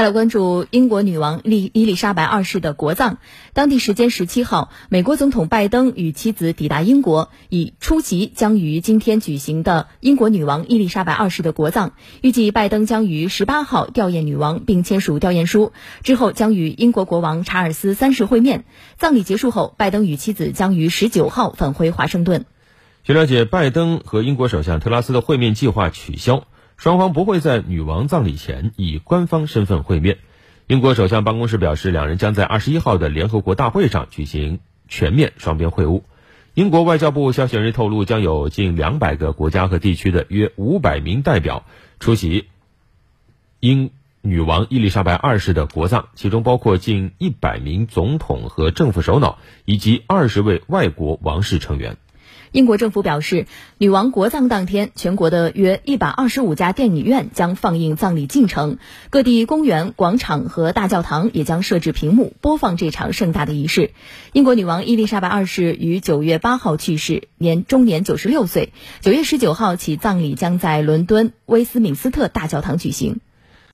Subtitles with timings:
[0.00, 3.18] 再来关注英国女王丽伊丽莎白二世的国葬。
[3.52, 11.92] 当地时间十七号，美国总统拜登与妻子抵达英国，以出席将于今天举行的英国女王伊丽莎白二世的国葬。
[12.22, 18.64] 预计拜登将于十八号吊唁女王，并签署吊唁书，之后将与英国国王查尔斯三世会面。
[18.96, 22.46] 葬礼结束后，拜登与妻子将于十九号返回华盛顿。
[23.02, 26.44] 据了解，拜登和英国首相特拉斯的会面计划取消。
[26.80, 30.16] 双方不会在女王葬礼前以官方身份会面。
[30.66, 36.00] 英国首相办公室表示，两人将在二十一号的联合国大会上举行全面双边会晤。
[36.54, 41.66] 英国外交部消息人士透露，将有近两百个国家和地区的约五百名代表
[41.98, 42.46] 出席
[43.58, 43.90] 英
[44.22, 51.98] 女王伊丽莎白二世的国葬，其中包括近一百名总统和政府首脑，以及二十位外国王室成员。
[52.52, 53.46] 英国政府表示，
[53.78, 58.78] 女王国葬当天，全国的约一百二十五家电影院将放映葬礼进程，
[59.08, 63.92] 各地公园、广场和大教堂也将设置屏幕播放这场盛大的仪式。
[64.32, 68.72] 英国女王伊丽莎白二世于九月八号去世，年终年九十六岁。
[69.00, 73.20] 九月十九号起，葬礼将在伦敦威斯敏斯特大教堂举行。